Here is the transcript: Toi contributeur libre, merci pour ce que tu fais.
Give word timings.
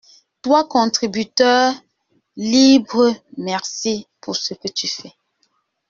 Toi 0.41 0.63
contributeur 0.67 1.73
libre, 2.35 3.13
merci 3.37 4.07
pour 4.19 4.35
ce 4.35 4.55
que 4.55 4.67
tu 4.67 4.87
fais. 4.87 5.13